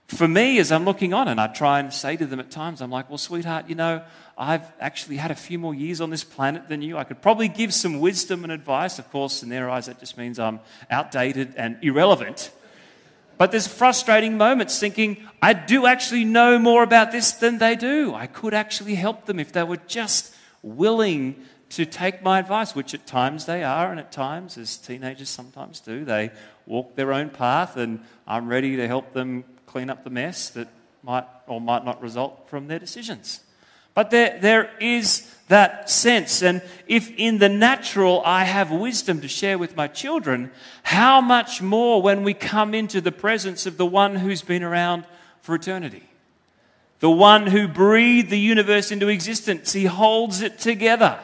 [0.06, 2.82] for me, as I'm looking on, and I try and say to them at times,
[2.82, 4.02] I'm like, well, sweetheart, you know,
[4.36, 6.98] I've actually had a few more years on this planet than you.
[6.98, 8.98] I could probably give some wisdom and advice.
[8.98, 12.50] Of course, in their eyes, that just means I'm outdated and irrelevant.
[13.38, 18.14] But there's frustrating moments thinking, I do actually know more about this than they do.
[18.14, 21.36] I could actually help them if they were just willing
[21.70, 25.80] to take my advice, which at times they are, and at times, as teenagers sometimes
[25.80, 26.30] do, they
[26.66, 30.68] walk their own path, and I'm ready to help them clean up the mess that
[31.02, 33.40] might or might not result from their decisions.
[33.94, 36.42] But there, there is that sense.
[36.42, 40.50] And if in the natural I have wisdom to share with my children,
[40.82, 45.04] how much more when we come into the presence of the one who's been around
[45.42, 46.04] for eternity?
[47.00, 51.18] The one who breathed the universe into existence, he holds it together.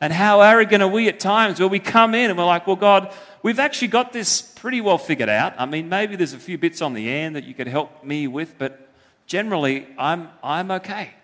[0.00, 2.76] And how arrogant are we at times where we come in and we're like, well,
[2.76, 5.54] God, we've actually got this pretty well figured out.
[5.58, 8.26] I mean, maybe there's a few bits on the end that you could help me
[8.26, 8.88] with, but
[9.26, 11.14] generally, I'm, I'm okay.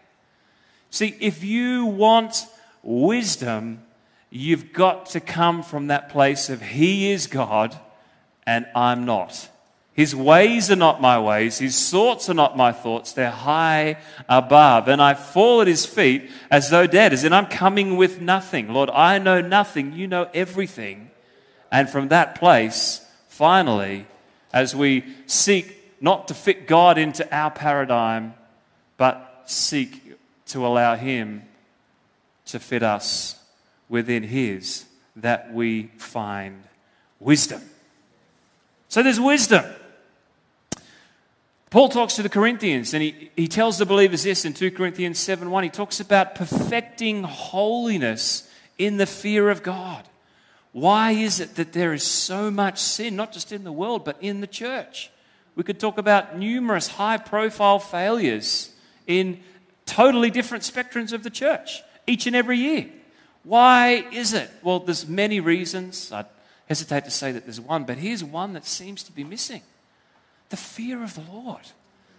[0.91, 2.47] See, if you want
[2.83, 3.83] wisdom,
[4.31, 7.79] you've got to come from that place of He is God
[8.47, 9.49] and I'm not.
[9.95, 11.59] His ways are not my ways.
[11.59, 13.13] His thoughts are not my thoughts.
[13.13, 14.89] They're high above.
[14.89, 18.73] And I fall at his feet as though dead, as in I'm coming with nothing.
[18.73, 19.93] Lord, I know nothing.
[19.93, 21.11] You know everything.
[21.71, 24.07] And from that place, finally,
[24.53, 28.35] as we seek not to fit God into our paradigm,
[28.97, 31.43] but seek to allow Him
[32.47, 33.39] to fit us
[33.91, 36.65] within His, that we find
[37.21, 37.61] wisdom.
[38.89, 39.65] So there's wisdom.
[41.73, 45.19] Paul talks to the Corinthians and he, he tells the believers this in 2 Corinthians
[45.19, 45.65] 7 1.
[45.65, 50.05] He talks about perfecting holiness in the fear of God.
[50.73, 54.19] Why is it that there is so much sin, not just in the world, but
[54.21, 55.11] in the church?
[55.55, 58.71] We could talk about numerous high profile failures
[59.07, 59.41] in
[59.87, 62.91] totally different spectrums of the church each and every year.
[63.45, 64.51] Why is it?
[64.63, 66.13] Well, there's many reasons.
[66.13, 66.27] I
[66.69, 69.63] hesitate to say that there's one, but here's one that seems to be missing
[70.53, 71.63] the fear of the Lord.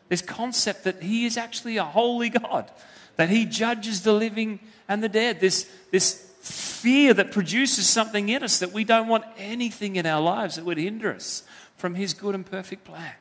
[0.10, 2.70] This concept that He is actually a holy God,
[3.16, 5.40] that He judges the living and the dead.
[5.40, 10.22] This, this fear that produces something in us that we don't want anything in our
[10.22, 11.44] lives that would hinder us
[11.78, 13.14] from His good and perfect plan.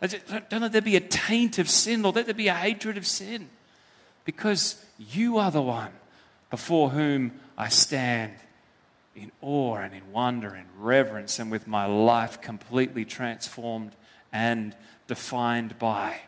[0.00, 3.06] Don't let there be a taint of sin, or let there be a hatred of
[3.06, 3.48] sin.
[4.24, 5.92] Because you are the one
[6.50, 8.32] before whom I stand
[9.14, 13.92] in awe and in wonder and reverence, and with my life completely transformed
[14.32, 14.74] and
[15.06, 16.20] defined by.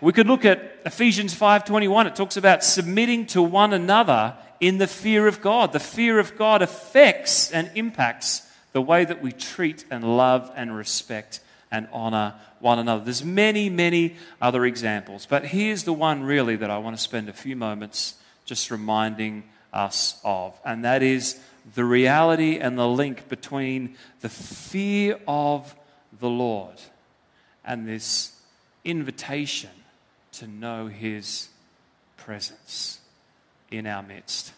[0.00, 2.06] We could look at Ephesians 5:21.
[2.06, 5.72] It talks about submitting to one another in the fear of God.
[5.72, 10.76] The fear of God affects and impacts the way that we treat and love and
[10.76, 13.04] respect and honor one another.
[13.04, 17.28] There's many, many other examples, but here's the one really that I want to spend
[17.28, 21.40] a few moments just reminding us of, and that is
[21.74, 25.74] the reality and the link between the fear of
[26.24, 26.80] the Lord
[27.66, 28.32] and this
[28.82, 29.68] invitation
[30.32, 31.48] to know His
[32.16, 32.98] presence
[33.70, 34.54] in our midst.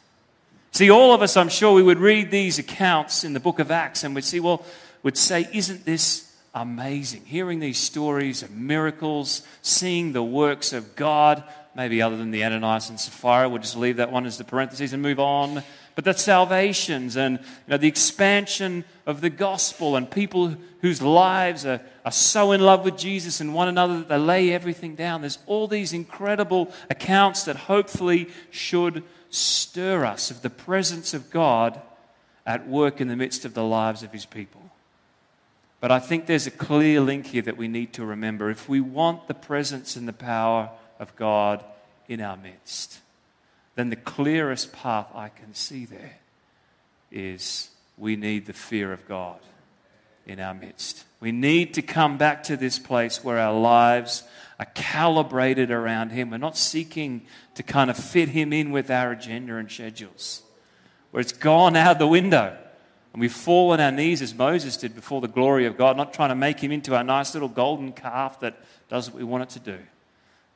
[0.70, 3.72] See, all of us, I'm sure, we would read these accounts in the book of
[3.72, 4.64] Acts and we'd see, well,
[5.02, 7.24] would say, isn't this amazing?
[7.24, 11.42] Hearing these stories of miracles, seeing the works of God,
[11.76, 14.94] maybe other than the Ananias and Sapphira, we'll just leave that one as the parentheses
[14.94, 15.62] and move on.
[15.94, 21.66] But the salvations and you know, the expansion of the gospel and people whose lives
[21.66, 25.20] are, are so in love with Jesus and one another that they lay everything down.
[25.20, 31.80] There's all these incredible accounts that hopefully should stir us of the presence of God
[32.46, 34.62] at work in the midst of the lives of his people.
[35.80, 38.50] But I think there's a clear link here that we need to remember.
[38.50, 41.64] If we want the presence and the power of God
[42.08, 43.00] in our midst,
[43.74, 46.18] then the clearest path I can see there
[47.10, 49.38] is we need the fear of God
[50.26, 51.04] in our midst.
[51.20, 54.24] We need to come back to this place where our lives
[54.58, 56.30] are calibrated around Him.
[56.30, 60.42] We're not seeking to kind of fit Him in with our agenda and schedules,
[61.10, 62.56] where it's gone out the window.
[63.12, 66.12] And we fall on our knees as Moses did before the glory of God, not
[66.12, 69.44] trying to make Him into our nice little golden calf that does what we want
[69.44, 69.78] it to do.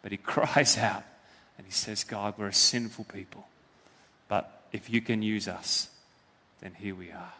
[0.02, 1.04] But He cries out
[1.58, 3.46] and He says, God, we're a sinful people.
[4.28, 5.88] But if you can use us,
[6.60, 7.32] then here we are.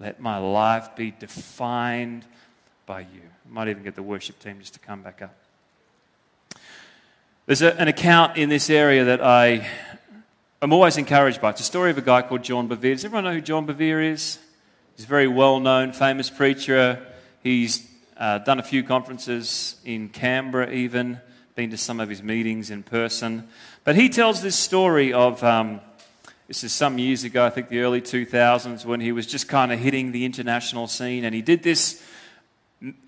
[0.00, 2.24] Let my life be defined
[2.86, 3.22] by you.
[3.48, 5.34] I might even get the worship team just to come back up.
[7.46, 9.66] There's a, an account in this area that I
[10.62, 11.50] am always encouraged by.
[11.50, 12.94] It's a story of a guy called John Bevere.
[12.94, 14.38] Does everyone know who John Bevere is?
[14.96, 17.04] He's a very well known, famous preacher.
[17.42, 21.20] He's uh, done a few conferences in Canberra, even,
[21.54, 23.46] been to some of his meetings in person.
[23.84, 25.80] But he tells this story of um,
[26.48, 29.72] this is some years ago, I think the early 2000s, when he was just kind
[29.72, 31.24] of hitting the international scene.
[31.24, 32.02] And he did this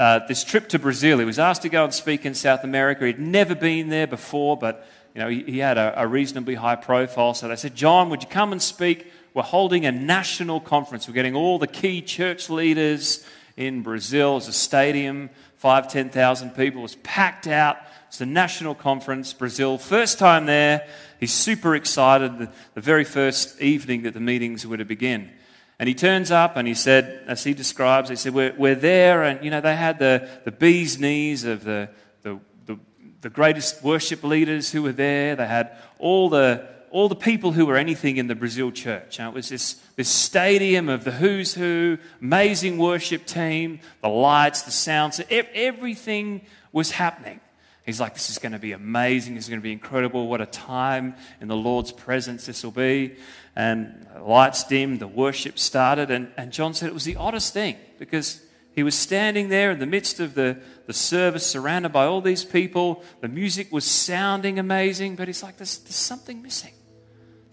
[0.01, 1.19] uh, this trip to Brazil.
[1.19, 3.05] He was asked to go and speak in South America.
[3.05, 6.77] He'd never been there before, but you know, he, he had a, a, reasonably high
[6.77, 7.35] profile.
[7.35, 9.13] So they said, John, would you come and speak?
[9.35, 11.09] We're holding a national conference.
[11.09, 14.39] We're getting all the key church leaders in Brazil.
[14.39, 16.81] It's a stadium, five, 10,000 people.
[16.81, 17.77] It was packed out.
[18.09, 19.79] It's a national conference, Brazil.
[19.79, 20.87] First time there.
[21.19, 25.31] He's super excited the, the very first evening that the meetings were to begin.
[25.79, 29.23] And he turns up and he said, as he describes, he said, We're, we're there.
[29.23, 31.91] And, you know, they had the, the bee's knees of the,
[32.23, 32.79] the, the,
[33.21, 35.37] the greatest worship leaders who were there.
[35.37, 39.19] They had all the, all the people who were anything in the Brazil church.
[39.19, 44.63] And it was this, this stadium of the who's who, amazing worship team, the lights,
[44.63, 47.41] the sounds, everything was happening.
[47.87, 49.37] He's like, This is going to be amazing.
[49.37, 50.27] This is going to be incredible.
[50.27, 53.17] What a time in the Lord's presence this will be
[53.57, 57.77] and lights dimmed, the worship started, and, and John said it was the oddest thing
[57.99, 58.43] because
[58.75, 62.45] he was standing there in the midst of the, the service, surrounded by all these
[62.45, 63.03] people.
[63.23, 66.75] The music was sounding amazing, but he's like, there's, there's something missing.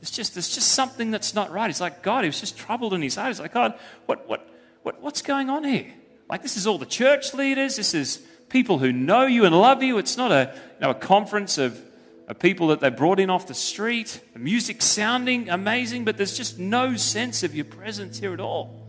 [0.02, 1.67] There's just, there's just something that's not right.
[1.67, 3.30] He's like, God, he was just troubled in his heart.
[3.30, 4.50] He's like, God, what, what,
[4.84, 5.93] what, what's going on here?
[6.30, 7.78] Like, this is all the church leaders.
[7.78, 8.22] This is
[8.54, 9.98] people who know you and love you.
[9.98, 11.78] It's not a, you know, a conference of
[12.26, 16.38] of people that they brought in off the street, the music sounding amazing, but there's
[16.38, 18.88] just no sense of your presence here at all.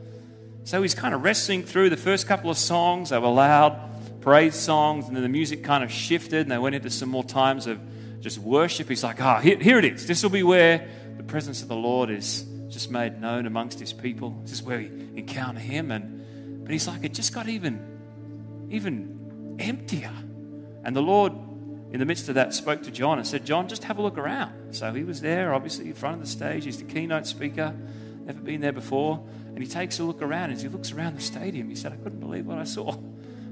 [0.62, 3.10] So he's kind of wrestling through the first couple of songs.
[3.10, 3.90] They were loud
[4.24, 7.22] praise songs, and then the music kind of shifted, and they went into some more
[7.22, 7.78] times of
[8.20, 8.88] just worship.
[8.88, 10.06] He's like, ah, oh, here, here it is.
[10.06, 13.92] This will be where the presence of the Lord is just made known amongst his
[13.92, 14.30] people.
[14.42, 15.90] This is where we encounter him.
[15.90, 19.23] And but he's like, it just got even, even
[19.58, 20.12] emptier.
[20.84, 21.32] And the Lord
[21.94, 24.18] in the midst of that, spoke to John and said, John, just have a look
[24.18, 24.74] around.
[24.74, 26.64] So he was there, obviously, in front of the stage.
[26.64, 27.72] He's the keynote speaker,
[28.24, 29.24] never been there before.
[29.46, 30.50] And he takes a look around.
[30.50, 32.96] As he looks around the stadium, he said, I couldn't believe what I saw.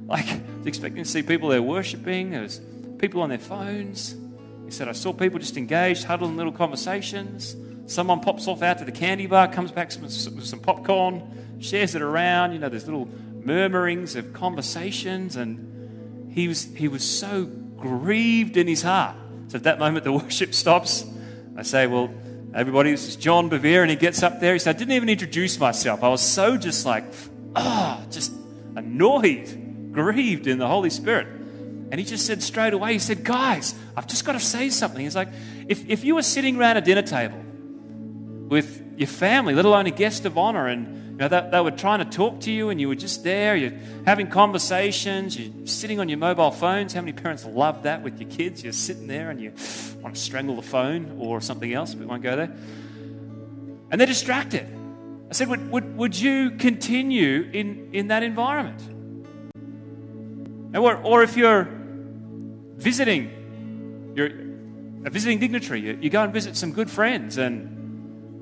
[0.05, 0.27] Like,
[0.67, 2.33] expecting to see people there worshiping.
[2.33, 2.61] There was
[2.99, 4.17] people on their phones.
[4.65, 7.55] He said, I saw people just engaged, huddling little conversations.
[7.87, 12.03] Someone pops off out to the candy bar, comes back with some popcorn, shares it
[12.03, 12.53] around.
[12.53, 13.09] You know, there's little
[13.45, 15.37] murmurings of conversations.
[15.37, 15.72] And
[16.33, 19.17] he was, he was so grieved in his heart.
[19.49, 21.05] So at that moment, the worship stops.
[21.57, 22.13] I say, Well,
[22.55, 23.83] everybody, this is John Bevere.
[23.83, 24.53] And he gets up there.
[24.53, 26.03] He said, I didn't even introduce myself.
[26.03, 27.05] I was so just like,
[27.55, 28.33] ah, oh, just
[28.77, 31.27] annoyed, grieved in the Holy Spirit.
[31.91, 35.03] And he just said straight away, he said, Guys, I've just got to say something.
[35.03, 35.29] He's like,
[35.69, 37.39] if, if you were sitting around a dinner table
[38.53, 41.71] with your family, let alone a guest of honor, and you know, they, they were
[41.71, 43.73] trying to talk to you and you were just there, you're
[44.05, 46.93] having conversations, you're sitting on your mobile phones.
[46.93, 48.63] How many parents love that with your kids?
[48.63, 49.55] You're sitting there and you
[50.03, 52.55] want to strangle the phone or something else, but won't go there.
[53.91, 54.69] And they're distracted.
[55.31, 58.83] I said, would, would, would you continue in, in that environment?
[60.77, 61.71] Or, or if you're
[62.77, 64.29] visiting, you're
[65.07, 67.79] a visiting dignitary, you, you go and visit some good friends and,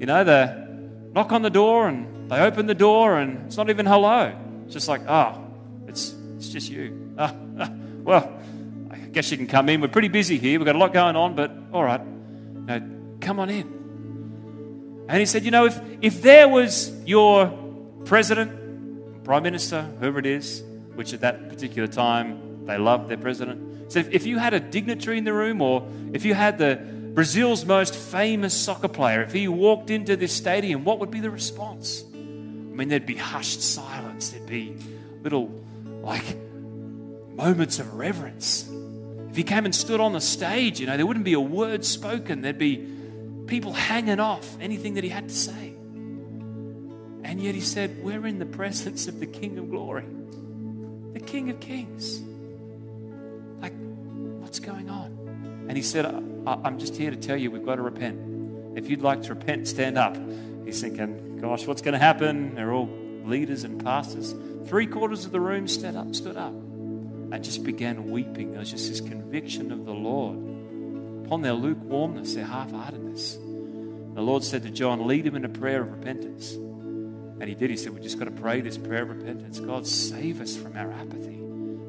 [0.01, 0.67] you know, they
[1.13, 4.35] knock on the door and they open the door and it's not even hello.
[4.65, 5.45] It's just like, oh,
[5.87, 7.15] it's, it's just you.
[7.19, 7.35] Ah,
[8.03, 8.33] well,
[8.91, 9.83] I guess you can come in.
[9.83, 10.59] We're pretty busy here.
[10.59, 12.01] We've got a lot going on, but all right.
[13.21, 15.07] Come on in.
[15.07, 17.53] And he said, you know, if, if there was your
[18.07, 20.63] president, prime minister, whoever it is,
[20.95, 23.93] which at that particular time they loved their president.
[23.93, 26.77] So if, if you had a dignitary in the room or if you had the
[27.15, 31.31] Brazil's most famous soccer player, if he walked into this stadium, what would be the
[31.31, 32.05] response?
[32.13, 34.77] I mean, there'd be hushed silence, there'd be
[35.23, 35.51] little,
[36.03, 36.37] like,
[37.35, 38.71] moments of reverence.
[39.29, 41.85] If he came and stood on the stage, you know, there wouldn't be a word
[41.85, 42.87] spoken, there'd be
[43.47, 45.75] people hanging off anything that he had to say.
[47.23, 50.05] And yet he said, We're in the presence of the King of glory,
[51.13, 52.21] the King of kings.
[53.61, 53.75] Like,
[54.41, 55.67] what's going on?
[55.69, 56.07] And he said,
[56.47, 58.79] I'm just here to tell you we've got to repent.
[58.79, 60.17] If you'd like to repent, stand up.
[60.65, 62.55] He's thinking, gosh, what's going to happen?
[62.55, 62.89] They're all
[63.25, 64.35] leaders and pastors.
[64.67, 68.53] Three quarters of the room stood up, stood up, and just began weeping.
[68.53, 70.39] There was just this conviction of the Lord
[71.27, 73.35] upon their lukewarmness, their half-heartedness.
[73.35, 76.53] The Lord said to John, lead him in a prayer of repentance.
[76.53, 77.71] And he did.
[77.71, 79.61] He said, We've just got to pray this prayer of repentance.
[79.61, 81.41] God, save us from our apathy.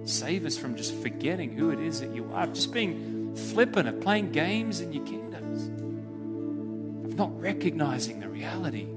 [0.06, 2.48] Save us from just forgetting who it is that you are.
[2.48, 5.68] Just being flippant, of playing games in your kingdoms,
[7.06, 8.88] of not recognizing the reality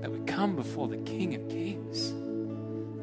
[0.00, 2.10] that we come before the King of Kings.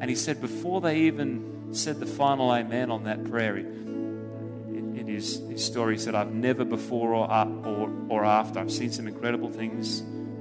[0.00, 5.40] And he said, before they even said the final amen on that prayer, in his,
[5.48, 9.50] his story, he said, I've never before or, or, or after, I've seen some incredible
[9.50, 10.00] things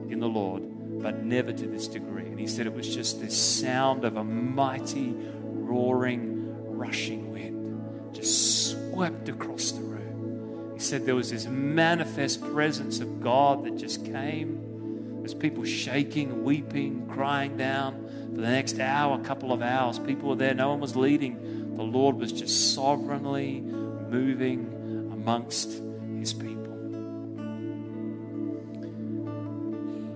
[0.09, 0.63] in the Lord,
[1.01, 2.25] but never to this degree.
[2.25, 8.56] And he said it was just this sound of a mighty, roaring, rushing wind, just
[8.97, 10.71] swept across the room.
[10.73, 15.19] He said there was this manifest presence of God that just came.
[15.19, 18.09] There's people shaking, weeping, crying down.
[18.33, 20.55] For the next hour, a couple of hours, people were there.
[20.55, 21.75] No one was leading.
[21.77, 25.79] The Lord was just sovereignly moving amongst
[26.17, 26.55] his people.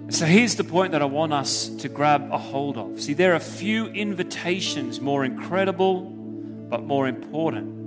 [0.09, 2.99] So here's the point that I want us to grab a hold of.
[2.99, 7.80] See, there are few invitations more incredible but more important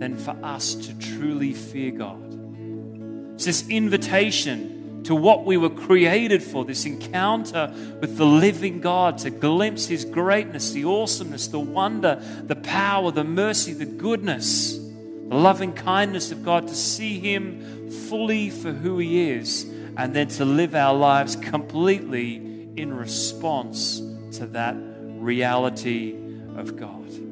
[0.00, 3.34] than for us to truly fear God.
[3.34, 9.18] It's this invitation to what we were created for, this encounter with the living God,
[9.18, 15.36] to glimpse His greatness, the awesomeness, the wonder, the power, the mercy, the goodness, the
[15.36, 19.64] loving kindness of God, to see Him fully for who He is,
[19.96, 22.36] and then to live our lives completely
[22.76, 24.00] in response
[24.32, 26.14] to that reality
[26.56, 27.29] of God.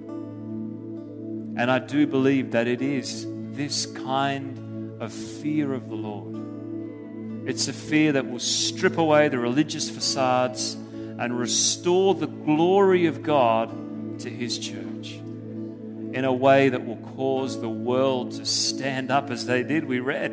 [1.59, 7.49] And I do believe that it is this kind of fear of the Lord.
[7.49, 13.25] It's a fear that will strip away the religious facades and restore the glory of
[13.25, 19.31] God to His church in a way that will cause the world to stand up
[19.31, 19.85] as they did.
[19.85, 20.31] We read.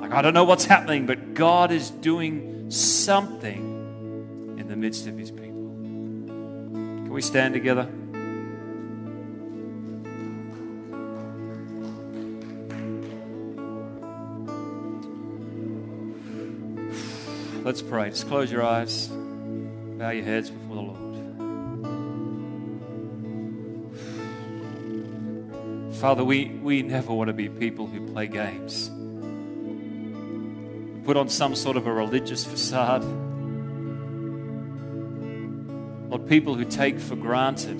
[0.00, 5.18] Like, I don't know what's happening, but God is doing something in the midst of
[5.18, 5.74] His people.
[5.82, 7.86] Can we stand together?
[17.64, 18.10] Let's pray.
[18.10, 20.98] Just close your eyes, bow your heads before the Lord.
[25.94, 28.90] Father, we, we never want to be people who play games,
[31.04, 33.04] put on some sort of a religious facade,
[36.10, 37.78] or people who take for granted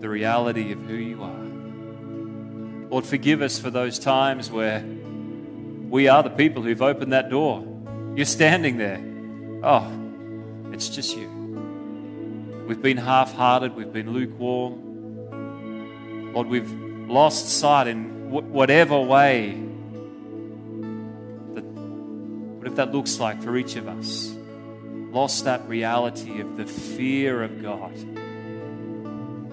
[0.00, 2.90] the reality of who you are.
[2.90, 4.84] Lord, forgive us for those times where
[5.88, 7.64] we are the people who've opened that door.
[8.14, 9.00] You're standing there.
[9.62, 9.90] Oh,
[10.72, 11.28] it's just you.
[12.66, 14.82] We've been half hearted, we've been lukewarm.
[16.32, 16.70] Lord, we've
[17.08, 19.52] lost sight in whatever way
[21.54, 21.64] that,
[22.66, 24.34] if that looks like for each of us.
[25.12, 27.94] Lost that reality of the fear of God.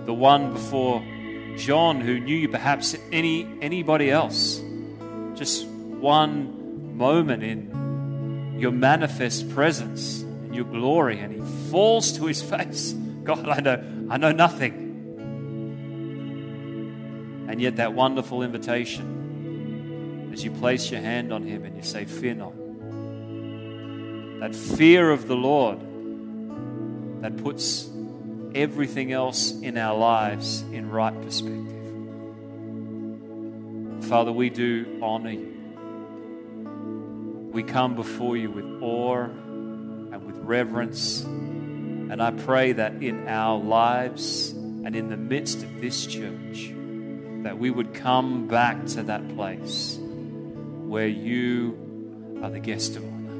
[0.05, 1.03] The one before
[1.55, 4.61] John who knew you perhaps any anybody else.
[5.35, 5.67] Just
[6.03, 11.39] one moment in your manifest presence and your glory, and he
[11.71, 12.91] falls to his face.
[13.23, 14.81] God, I know, I know nothing.
[17.47, 22.03] And yet, that wonderful invitation as you place your hand on him and you say,
[22.03, 22.53] Fear not.
[24.41, 25.79] That fear of the Lord
[27.21, 27.89] that puts
[28.53, 31.69] everything else in our lives in right perspective.
[34.09, 35.62] Father, we do honor you.
[37.53, 41.23] We come before you with awe and with reverence.
[41.23, 46.73] And I pray that in our lives and in the midst of this church,
[47.43, 53.35] that we would come back to that place where you are the guest of honor,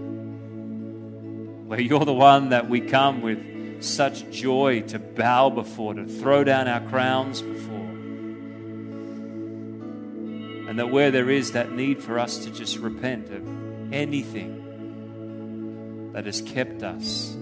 [1.66, 6.43] where you're the one that we come with such joy to bow before, to throw
[6.43, 7.74] down our crowns before.
[10.70, 13.62] And that where there is that need for us to just repent of
[13.93, 14.61] anything
[16.13, 17.35] that has kept us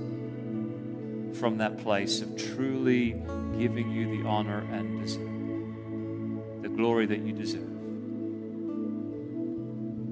[1.39, 3.21] from that place of truly
[3.57, 7.67] giving you the honor and deserve, the glory that you deserve.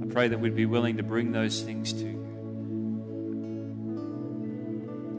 [0.01, 2.17] I pray that we'd be willing to bring those things to you.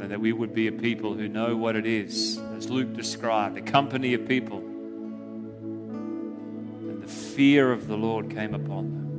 [0.00, 3.56] And that we would be a people who know what it is, as Luke described,
[3.56, 4.58] a company of people
[7.00, 9.09] And the fear of the Lord came upon them.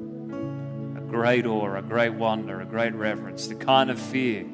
[1.11, 4.45] Great awe, a great wonder, a great reverence, the kind of fear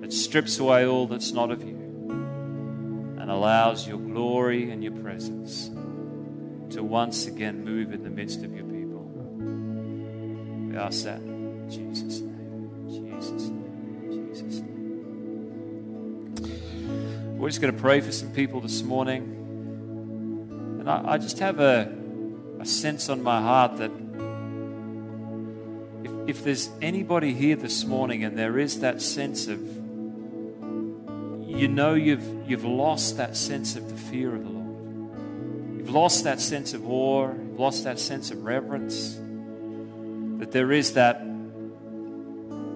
[0.00, 1.74] that strips away all that's not of you
[3.18, 5.68] and allows your glory and your presence
[6.72, 9.02] to once again move in the midst of your people.
[10.68, 12.86] We ask that in Jesus' name.
[12.88, 14.28] Jesus' name.
[14.32, 14.78] Jesus' name.
[17.36, 19.22] We're just going to pray for some people this morning.
[20.78, 21.98] And I, I just have a
[22.60, 23.90] a sense on my heart that
[26.30, 29.60] if, there's anybody here this morning and there is that sense of,
[31.48, 36.24] you know, you've, you've lost that sense of the fear of the Lord, you've lost
[36.24, 39.16] that sense of awe, you've lost that sense of reverence,
[40.38, 41.20] that there is that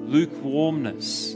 [0.07, 1.34] lukewarmness.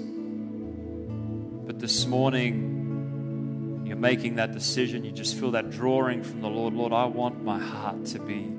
[1.67, 6.75] But this morning, you're making that decision, you just feel that drawing from the Lord.
[6.75, 8.53] Lord, I want my heart to be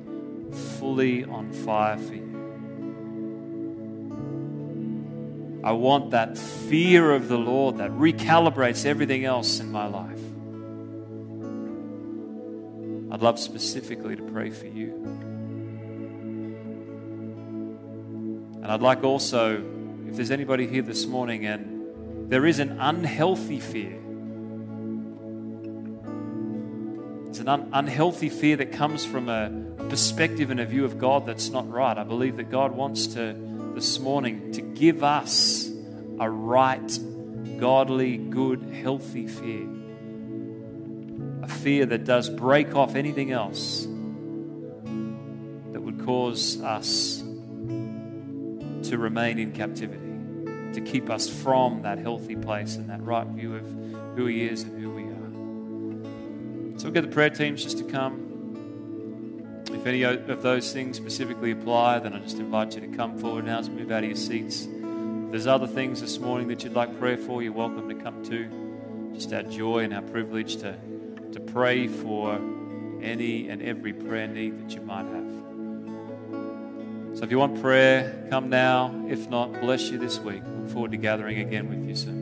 [0.80, 2.29] fully on fire for you.
[5.70, 10.20] I want that fear of the Lord that recalibrates everything else in my life.
[13.14, 14.92] I'd love specifically to pray for you.
[18.56, 19.64] And I'd like also,
[20.08, 24.00] if there's anybody here this morning and there is an unhealthy fear,
[27.30, 30.98] It's an un- unhealthy fear that comes from a, a perspective and a view of
[30.98, 31.96] God that's not right.
[31.96, 33.36] I believe that God wants to,
[33.76, 35.70] this morning, to give us
[36.20, 37.00] a right,
[37.58, 39.68] godly, good, healthy fear.
[41.44, 43.84] A fear that does break off anything else
[45.72, 47.24] that would cause us
[48.90, 53.56] to remain in captivity, to keep us from that healthy place and that right view
[53.56, 53.66] of
[54.16, 56.80] who He is and who we are.
[56.80, 58.29] So we'll get the prayer teams just to come.
[59.80, 63.46] If any of those things specifically apply, then I just invite you to come forward
[63.46, 64.66] now as move out of your seats.
[64.66, 68.22] If there's other things this morning that you'd like prayer for, you're welcome to come
[68.22, 69.14] too.
[69.14, 70.76] Just our joy and our privilege to,
[71.32, 72.34] to pray for
[73.02, 75.30] any and every prayer need that you might have.
[77.18, 79.06] So if you want prayer, come now.
[79.08, 80.42] If not, bless you this week.
[80.46, 82.19] Look forward to gathering again with you soon.